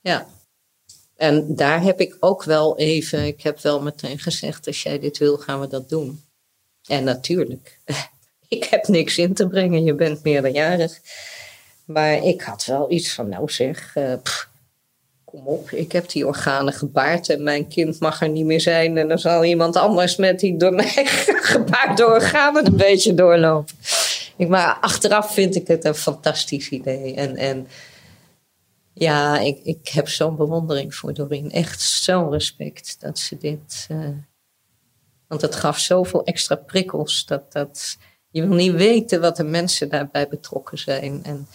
[0.00, 0.26] ja,
[1.16, 5.18] en daar heb ik ook wel even, ik heb wel meteen gezegd, als jij dit
[5.18, 6.24] wil, gaan we dat doen.
[6.88, 7.78] En natuurlijk,
[8.48, 11.00] ik heb niks in te brengen, je bent meerderjarig.
[11.84, 14.12] Maar ik had wel iets van, nou zeg, uh,
[15.24, 18.96] kom op, ik heb die organen gebaard en mijn kind mag er niet meer zijn.
[18.96, 21.06] En dan zal iemand anders met die door mij
[21.52, 23.74] gebaarde organen een beetje doorlopen.
[24.36, 27.14] Ik, maar achteraf vind ik het een fantastisch idee.
[27.14, 27.66] En, en
[28.92, 31.50] ja, ik, ik heb zo'n bewondering voor Doreen.
[31.50, 33.86] Echt zo'n respect dat ze dit.
[33.90, 34.08] Uh,
[35.28, 37.26] want het gaf zoveel extra prikkels.
[37.26, 37.96] Dat, dat,
[38.30, 41.20] je wil niet weten wat de mensen daarbij betrokken zijn.
[41.24, 41.48] En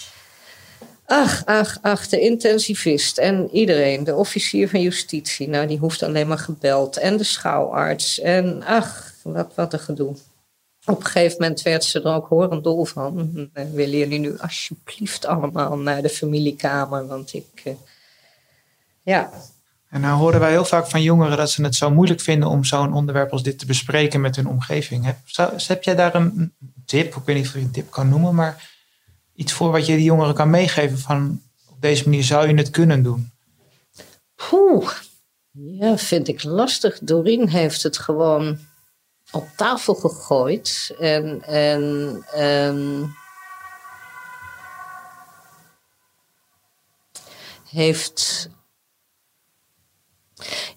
[1.06, 4.04] ach, ach, ach, de intensivist en iedereen.
[4.04, 6.98] De officier van justitie, nou die hoeft alleen maar gebeld.
[6.98, 8.20] En de schouwarts.
[8.20, 10.16] En ach, wat, wat een gedoe.
[10.86, 13.50] Op een gegeven moment werd ze er ook horendol van.
[13.54, 17.08] Willen jullie nu alsjeblieft allemaal naar de familiekamer?
[17.08, 17.74] Want ik, uh,
[19.02, 19.32] ja.
[19.92, 22.64] En nou horen wij heel vaak van jongeren dat ze het zo moeilijk vinden om
[22.64, 25.06] zo'n onderwerp als dit te bespreken met hun omgeving.
[25.06, 25.18] Heb,
[25.68, 26.54] heb jij daar een
[26.86, 28.70] tip, ik weet niet of je een tip kan noemen, maar
[29.36, 32.70] iets voor wat je die jongeren kan meegeven van op deze manier zou je het
[32.70, 33.32] kunnen doen?
[34.36, 34.92] Poeh,
[35.52, 37.00] ja, vind ik lastig.
[37.00, 38.60] Doreen heeft het gewoon
[39.32, 40.96] op tafel gegooid.
[41.00, 41.84] En, en
[42.38, 43.16] um,
[47.70, 48.50] heeft.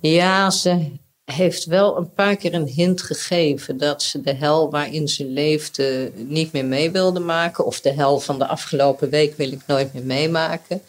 [0.01, 0.93] Ja, ze
[1.25, 6.13] heeft wel een paar keer een hint gegeven dat ze de hel waarin ze leefde
[6.15, 7.67] niet meer mee wilde maken.
[7.67, 10.83] Of de hel van de afgelopen week wil ik nooit meer meemaken.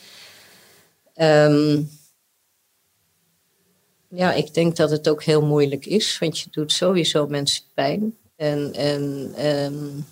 [1.15, 1.89] Um,
[4.07, 8.17] ja, ik denk dat het ook heel moeilijk is, want je doet sowieso mensen pijn.
[8.35, 10.05] En, en um,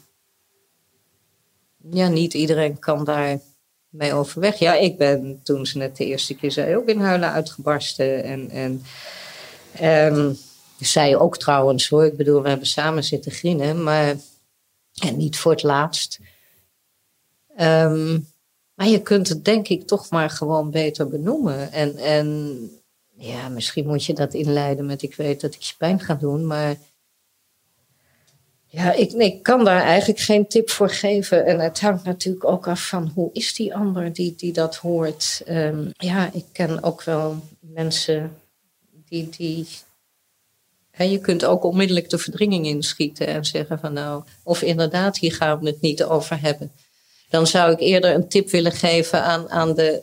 [1.92, 3.40] ja, niet iedereen kan daar
[3.94, 4.60] mee overweg.
[4.60, 8.24] Ja, ik ben toen ze net de eerste keer zei ook in huilen uitgebarsten.
[8.24, 8.84] En, en
[10.14, 10.38] um,
[10.80, 12.06] zij ook trouwens hoor.
[12.06, 14.16] Ik bedoel, we hebben samen zitten grienen, maar
[15.02, 16.20] en niet voor het laatst.
[17.60, 18.28] Um,
[18.74, 21.72] maar je kunt het denk ik toch maar gewoon beter benoemen.
[21.72, 22.58] En, en
[23.16, 26.48] ja, misschien moet je dat inleiden met ik weet dat ik je pijn ga doen,
[26.48, 26.76] maar
[28.76, 31.46] ja, ik, ik kan daar eigenlijk geen tip voor geven.
[31.46, 35.42] En het hangt natuurlijk ook af van hoe is die ander die, die dat hoort.
[35.50, 38.38] Um, ja, ik ken ook wel mensen
[39.06, 39.30] die.
[39.30, 39.68] die
[40.92, 45.34] hè, je kunt ook onmiddellijk de verdringing inschieten en zeggen van nou, of inderdaad, hier
[45.34, 46.72] gaan we het niet over hebben.
[47.30, 50.02] Dan zou ik eerder een tip willen geven aan, aan de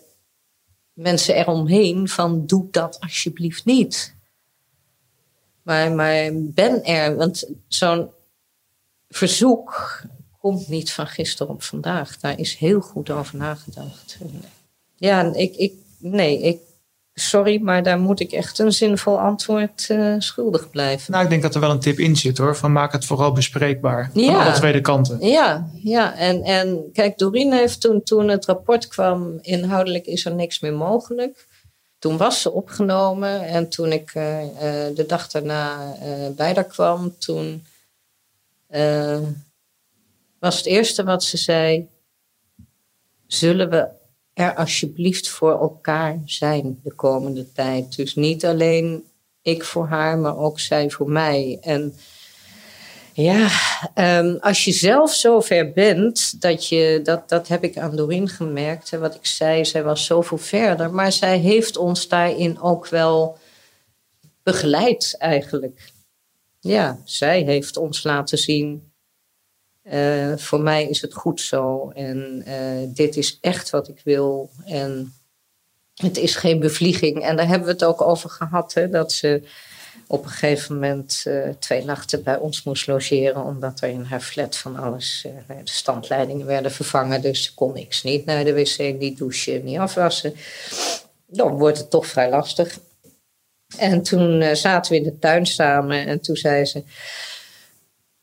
[0.92, 4.14] mensen eromheen van doe dat alsjeblieft niet.
[5.62, 8.10] Maar, maar ben er, want zo'n
[9.10, 10.00] verzoek
[10.38, 12.18] komt niet van gisteren op vandaag.
[12.18, 14.18] Daar is heel goed over nagedacht.
[14.94, 16.58] Ja, ik, ik, nee, ik
[17.14, 21.12] sorry, maar daar moet ik echt een zinvol antwoord uh, schuldig blijven.
[21.12, 22.56] Nou, ik denk dat er wel een tip in zit hoor.
[22.56, 24.10] Van maak het vooral bespreekbaar.
[24.14, 25.26] Van alle tweede kanten.
[25.26, 26.16] Ja, ja.
[26.16, 30.74] En, en kijk, Doreen heeft toen, toen het rapport kwam, inhoudelijk is er niks meer
[30.74, 31.46] mogelijk.
[31.98, 34.50] Toen was ze opgenomen en toen ik uh, uh,
[34.94, 35.94] de dag daarna
[36.36, 37.64] bij haar kwam, toen
[40.38, 41.88] was het eerste wat ze zei:
[43.26, 43.88] Zullen we
[44.34, 47.96] er alsjeblieft voor elkaar zijn de komende tijd.
[47.96, 49.04] Dus niet alleen
[49.42, 51.58] ik voor haar, maar ook zij voor mij.
[51.60, 51.94] En
[53.12, 53.48] ja,
[53.94, 58.90] um, als je zelf zover bent, dat je, dat, dat heb ik aan Doreen gemerkt.
[58.90, 60.94] Hè, wat ik zei, zij was zoveel verder.
[60.94, 63.38] Maar zij heeft ons daarin ook wel
[64.42, 65.92] begeleid eigenlijk.
[66.60, 68.90] Ja, zij heeft ons laten zien
[69.82, 74.50] uh, voor mij is het goed zo en uh, dit is echt wat ik wil.
[74.64, 75.14] En
[75.94, 77.22] het is geen bevlieging.
[77.22, 79.42] En daar hebben we het ook over gehad, hè, dat ze
[80.06, 84.20] op een gegeven moment uh, twee nachten bij ons moest logeren, omdat er in haar
[84.20, 88.78] flat van alles, de standleidingen werden vervangen, dus ze kon niks niet naar de wc,
[88.98, 90.34] niet douchen, niet afwassen.
[91.26, 92.78] Dan wordt het toch vrij lastig.
[93.78, 96.82] En toen uh, zaten we in de tuin samen en toen zei ze,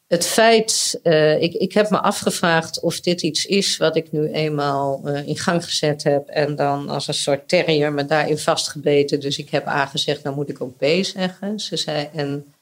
[0.08, 4.32] het feit, uh, ik, ik heb me afgevraagd of dit iets is wat ik nu
[4.32, 6.28] eenmaal uh, in gang gezet heb.
[6.28, 9.20] En dan als een soort terrier me daarin vastgebeten.
[9.20, 11.60] Dus ik heb A gezegd, dan moet ik ook B zeggen.
[11.60, 12.54] Ze zei, en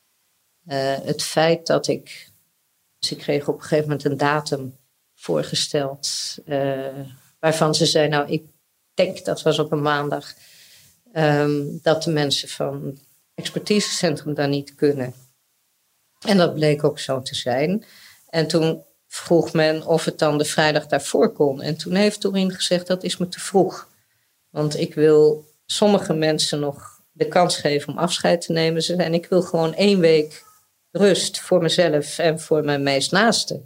[1.04, 2.30] het feit dat ik,
[3.10, 4.78] ik kreeg op een gegeven moment een datum
[5.15, 6.38] voorgesteld.
[7.39, 8.43] waarvan ze zei, nou ik
[8.93, 10.34] denk dat was op een maandag.
[11.17, 12.99] Um, dat de mensen van het
[13.34, 15.13] expertisecentrum daar niet kunnen.
[16.19, 17.86] En dat bleek ook zo te zijn.
[18.30, 21.62] En toen vroeg men of het dan de vrijdag daarvoor kon.
[21.62, 23.89] En toen heeft Torin gezegd dat is me te vroeg.
[24.49, 28.84] Want ik wil sommige mensen nog de kans geven om afscheid te nemen.
[28.84, 30.43] En ik wil gewoon één week
[30.91, 33.62] rust voor mezelf en voor mijn meest naaste.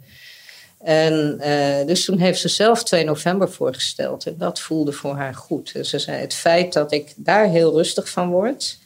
[0.82, 4.26] En uh, dus toen heeft ze zelf 2 november voorgesteld.
[4.26, 5.74] En dat voelde voor haar goed.
[5.82, 8.78] Ze zei: Het feit dat ik daar heel rustig van word.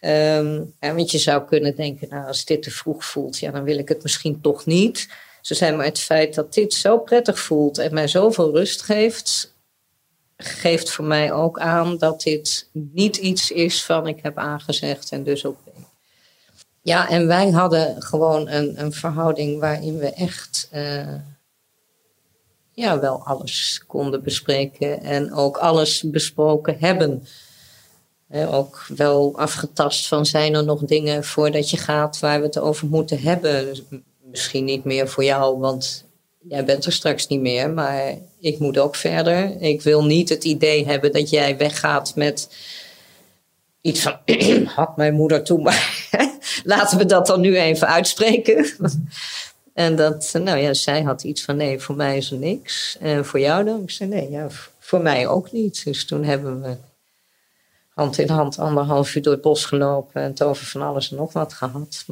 [0.00, 3.78] Ja, want je zou kunnen denken, nou, als dit te vroeg voelt, ja, dan wil
[3.78, 5.08] ik het misschien toch niet.
[5.40, 9.54] Ze zei maar het feit dat dit zo prettig voelt en mij zoveel rust geeft,
[10.36, 15.24] geeft voor mij ook aan dat dit niet iets is van ik heb aangezegd en
[15.24, 15.58] dus ook.
[16.82, 21.14] Ja, en wij hadden gewoon een, een verhouding waarin we echt uh,
[22.72, 27.26] ja, wel alles konden bespreken en ook alles besproken hebben
[28.32, 32.88] ook wel afgetast van zijn er nog dingen voordat je gaat waar we het over
[32.88, 33.76] moeten hebben.
[34.20, 36.04] Misschien niet meer voor jou, want
[36.48, 37.70] jij bent er straks niet meer.
[37.70, 39.60] Maar ik moet ook verder.
[39.60, 42.48] Ik wil niet het idee hebben dat jij weggaat met
[43.80, 44.16] iets van
[44.76, 46.30] had mijn moeder toen maar.
[46.64, 48.66] Laten we dat dan nu even uitspreken.
[49.74, 52.96] en dat, nou ja, zij had iets van nee, voor mij is er niks.
[53.00, 53.82] En voor jou dan?
[53.82, 54.46] Ik zei nee, ja,
[54.78, 55.84] voor mij ook niet.
[55.84, 56.76] Dus toen hebben we
[57.88, 61.16] hand in hand anderhalf uur door het bos gelopen en het over van alles en
[61.16, 62.04] nog wat gehad.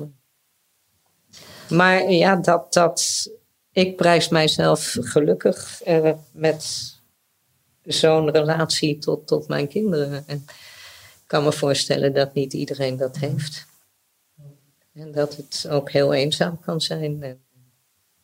[1.68, 3.28] Maar ja, dat, dat,
[3.72, 6.94] ik prijs mijzelf gelukkig eh, met
[7.82, 10.24] zo'n relatie tot, tot mijn kinderen.
[10.26, 13.68] En ik kan me voorstellen dat niet iedereen dat heeft.
[15.00, 17.38] En dat het ook heel eenzaam kan zijn.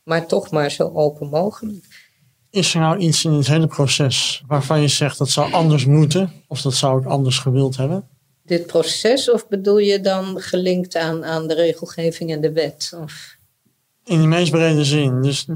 [0.02, 2.04] Maar toch maar zo open mogelijk.
[2.50, 6.32] Is er nou iets in het hele proces waarvan je zegt dat zou anders moeten
[6.48, 8.08] of dat zou ik anders gewild hebben?
[8.42, 12.92] Dit proces of bedoel je dan gelinkt aan, aan de regelgeving en de wet?
[13.02, 13.36] Of?
[14.04, 15.22] In de meest brede zin.
[15.22, 15.46] Dus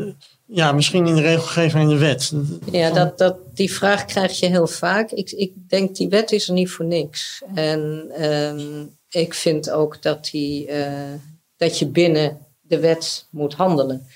[0.46, 2.32] ja, misschien in de regelgeving en de wet.
[2.72, 5.10] Ja, dat, dat, die vraag krijg je heel vaak.
[5.10, 7.42] Ik, ik denk die wet is er niet voor niks.
[7.54, 11.12] En um, ik vind ook dat, die, uh,
[11.56, 14.06] dat je binnen de wet moet handelen.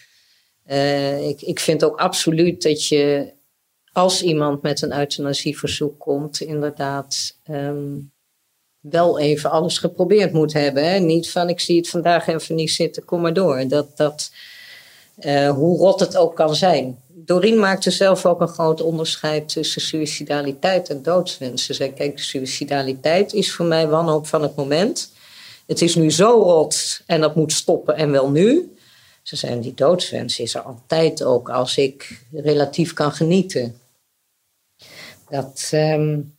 [0.66, 3.32] Uh, ik, ik vind ook absoluut dat je,
[3.92, 8.12] als iemand met een euthanasieverzoek komt, inderdaad um,
[8.80, 10.90] wel even alles geprobeerd moet hebben.
[10.90, 10.98] Hè?
[10.98, 13.68] Niet van ik zie het vandaag even niet zitten, kom maar door.
[13.68, 14.32] Dat, dat,
[15.18, 16.98] uh, hoe rot het ook kan zijn.
[17.08, 21.64] Doreen maakte zelf ook een groot onderscheid tussen suicidaliteit en doodswens.
[21.64, 25.12] Ze zei, kijk, suicidaliteit is voor mij wanhoop van het moment.
[25.66, 28.76] Het is nu zo rot en dat moet stoppen en wel nu.
[29.22, 33.78] Ze zijn die doodswens is er altijd ook als ik relatief kan genieten.
[35.28, 36.36] Dat, um,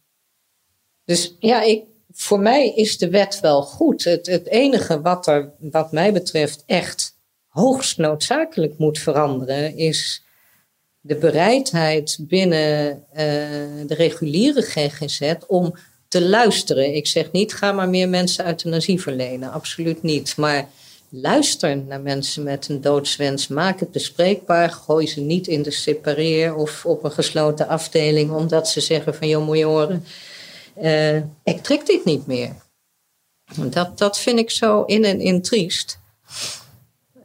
[1.05, 4.03] dus ja, ik, voor mij is de wet wel goed.
[4.03, 7.14] Het, het enige wat er, wat mij betreft, echt
[7.55, 10.23] hoogst noodzakelijk moet veranderen, is
[10.99, 13.17] de bereidheid binnen uh,
[13.87, 15.75] de reguliere GGZ om
[16.07, 16.95] te luisteren.
[16.95, 19.51] Ik zeg niet, ga maar meer mensen euthanasie verlenen.
[19.51, 20.37] Absoluut niet.
[20.37, 20.69] Maar
[21.09, 23.47] luister naar mensen met een doodswens.
[23.47, 24.69] Maak het bespreekbaar.
[24.69, 29.27] Gooi ze niet in de separeer of op een gesloten afdeling omdat ze zeggen van
[29.27, 30.05] joh, moet horen,
[30.81, 32.55] uh, ik trek dit niet meer.
[33.55, 35.99] Dat, dat vind ik zo in en in triest.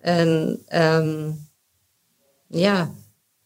[0.00, 1.48] En um,
[2.46, 2.90] ja,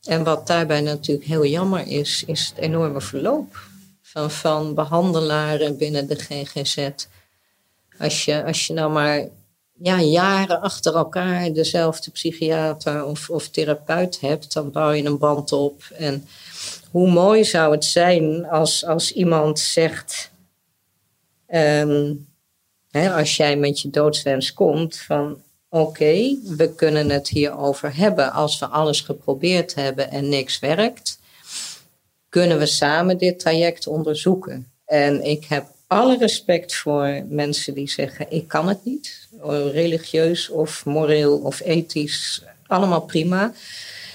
[0.04, 3.60] en wat daarbij natuurlijk heel jammer is, is het enorme verloop
[4.02, 6.88] van, van behandelaren binnen de GGZ.
[7.98, 9.28] Als je, als je nou maar
[9.72, 15.52] ja, jaren achter elkaar dezelfde psychiater of, of therapeut hebt, dan bouw je een band
[15.52, 15.82] op.
[15.92, 16.28] En
[16.90, 20.30] hoe mooi zou het zijn als, als iemand zegt,
[22.90, 25.42] hè, als jij met je doodswens komt, van
[25.74, 28.32] oké, we kunnen het hierover hebben.
[28.32, 31.18] Als we alles geprobeerd hebben en niks werkt,
[32.28, 34.70] kunnen we samen dit traject onderzoeken.
[34.84, 39.28] En ik heb alle respect voor mensen die zeggen: ik kan het niet,
[39.72, 43.52] religieus of moreel of ethisch, allemaal prima.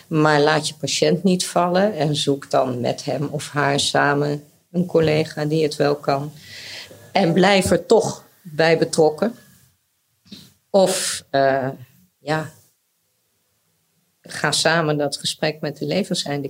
[0.07, 4.85] Maar laat je patiënt niet vallen en zoek dan met hem of haar samen een
[4.85, 6.31] collega die het wel kan.
[7.11, 9.35] En blijf er toch bij betrokken.
[10.69, 11.69] Of uh,
[12.19, 12.51] ja,
[14.21, 16.49] ga samen dat gesprek met de levenseinde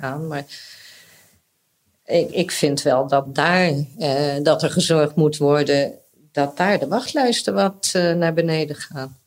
[0.00, 0.26] aan.
[0.26, 0.44] Maar
[2.04, 5.98] ik, ik vind wel dat daar uh, dat er gezorgd moet worden
[6.32, 9.19] dat daar de wachtlijsten wat uh, naar beneden gaan.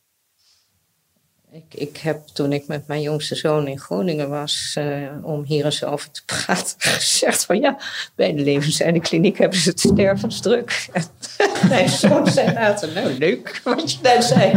[1.53, 5.65] Ik, ik heb toen ik met mijn jongste zoon in Groningen was, uh, om hier
[5.65, 7.77] eens over te praten, gezegd van ja,
[8.15, 10.89] bij de levenseinde kliniek hebben ze het stervensdruk.
[11.69, 14.51] mijn zoon zei later, nou leuk wat je net zei.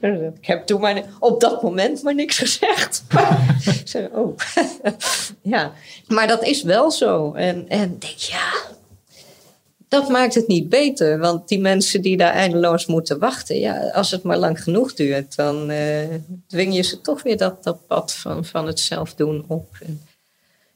[0.40, 3.04] Ik heb toen maar op dat moment maar niks gezegd.
[3.84, 4.36] zei, oh,
[5.42, 5.72] ja.
[6.06, 7.32] Maar dat is wel zo.
[7.32, 8.52] En, en denk, ja,
[9.90, 11.18] dat maakt het niet beter.
[11.18, 15.36] Want die mensen die daar eindeloos moeten wachten, ja, als het maar lang genoeg duurt,
[15.36, 16.08] dan uh,
[16.46, 19.76] dwing je ze toch weer dat, dat pad van, van het zelf doen op.
[19.80, 20.02] En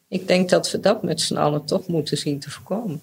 [0.09, 3.03] ik denk dat we dat met z'n allen toch moeten zien te voorkomen.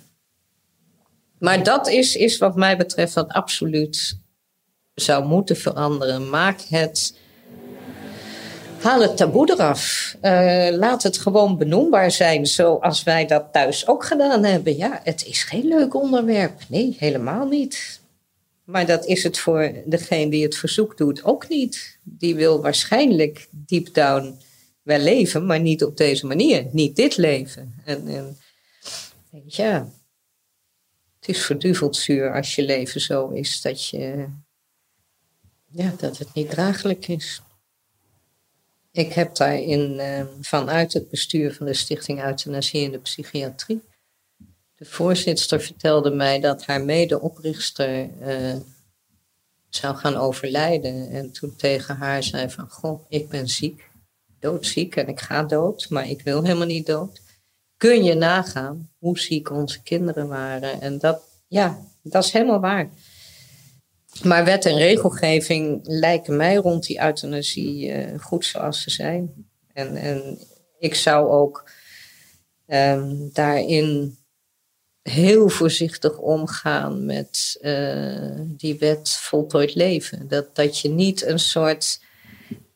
[1.37, 4.17] Maar dat is, is wat mij betreft wat absoluut
[4.93, 6.29] zou moeten veranderen.
[6.29, 7.17] Maak het.
[8.81, 10.15] Haal het taboe eraf.
[10.21, 14.77] Uh, laat het gewoon benoembaar zijn, zoals wij dat thuis ook gedaan hebben.
[14.77, 16.61] Ja, het is geen leuk onderwerp.
[16.67, 17.99] Nee, helemaal niet.
[18.63, 21.97] Maar dat is het voor degene die het verzoek doet ook niet.
[22.03, 24.39] Die wil waarschijnlijk deep down
[24.81, 26.67] wel leven, maar niet op deze manier.
[26.71, 27.73] Niet dit leven.
[27.85, 28.37] En, en
[29.45, 29.89] ja,
[31.19, 34.25] het is verduveld zuur als je leven zo is dat je
[35.71, 37.41] ja, dat het niet draaglijk is.
[38.91, 43.81] Ik heb daarin uh, vanuit het bestuur van de Stichting Euthanasie in de Psychiatrie.
[44.75, 48.55] De voorzitter vertelde mij dat haar medeoprichter uh,
[49.69, 51.09] zou gaan overlijden.
[51.09, 53.89] En toen tegen haar zei van, goh, ik ben ziek,
[54.39, 57.21] doodziek en ik ga dood, maar ik wil helemaal niet dood.
[57.77, 60.81] Kun je nagaan hoe ziek onze kinderen waren?
[60.81, 62.89] En dat, ja, dat is helemaal waar.
[64.23, 69.49] Maar wet en regelgeving lijken mij rond die euthanasie uh, goed zoals ze zijn.
[69.73, 70.39] En, en
[70.79, 71.69] ik zou ook
[72.67, 74.17] um, daarin
[75.01, 80.27] heel voorzichtig omgaan met uh, die wet voltooid leven.
[80.27, 82.01] Dat, dat je niet een soort,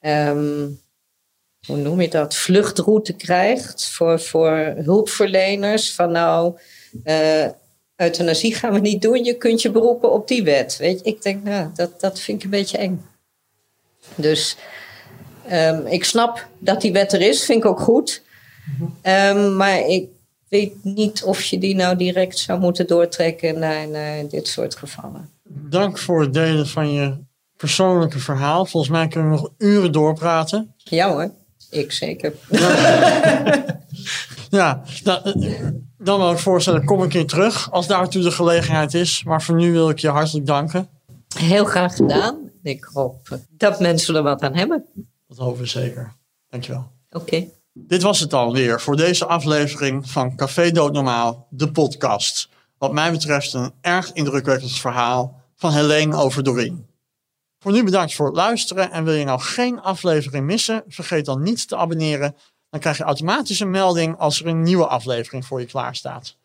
[0.01, 0.81] um,
[1.67, 5.95] hoe noem je dat, vluchtroute krijgt voor, voor hulpverleners.
[5.95, 6.59] Van nou,
[7.03, 7.47] uh,
[7.95, 10.77] euthanasie gaan we niet doen, je kunt je beroepen op die wet.
[10.77, 13.05] Weet je, ik denk, nou, dat, dat vind ik een beetje eng.
[14.15, 14.57] Dus
[15.51, 18.23] um, ik snap dat die wet er is, vind ik ook goed.
[19.03, 20.09] Um, maar ik
[20.49, 25.29] weet niet of je die nou direct zou moeten doortrekken naar, naar dit soort gevallen.
[25.43, 27.17] Dank voor het delen van je
[27.57, 28.65] persoonlijke verhaal.
[28.65, 30.73] Volgens mij kunnen we nog uren doorpraten.
[30.77, 31.31] Ja hoor,
[31.69, 32.33] ik zeker.
[34.49, 35.33] ja, nou,
[36.05, 39.23] dan wil ik voorstellen, kom een keer terug als daartoe de gelegenheid is.
[39.23, 40.89] Maar voor nu wil ik je hartelijk danken.
[41.37, 42.51] Heel graag gedaan.
[42.63, 44.85] Ik hoop dat mensen er wat aan hebben.
[45.27, 46.13] Dat hopen we zeker.
[46.49, 46.91] Dankjewel.
[47.09, 47.47] Oké.
[47.73, 52.49] Dit was het alweer voor deze aflevering van Café Doodnormaal, de podcast.
[52.77, 56.85] Wat mij betreft een erg indrukwekkend verhaal van Helene over Doreen.
[57.59, 61.43] Voor nu bedankt voor het luisteren en wil je nou geen aflevering missen, vergeet dan
[61.43, 62.35] niet te abonneren
[62.75, 66.37] dan krijg je automatisch een melding als er een nieuwe aflevering voor je klaar staat.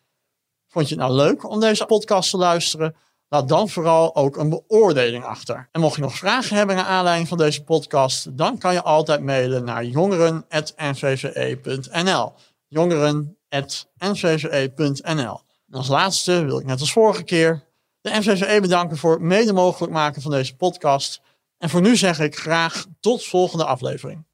[0.67, 2.95] Vond je het nou leuk om deze podcast te luisteren?
[3.27, 5.69] Laat dan vooral ook een beoordeling achter.
[5.71, 9.23] En mocht je nog vragen hebben naar aanleiding van deze podcast, dan kan je altijd
[9.23, 12.33] mailen naar jongeren.nvve.nl.
[12.67, 15.41] Jongeren.nvve.nl.
[15.67, 17.63] En als laatste wil ik net als vorige keer
[18.01, 21.21] de NVVE bedanken voor het mede mogelijk maken van deze podcast.
[21.57, 24.29] En voor nu zeg ik graag tot volgende aflevering.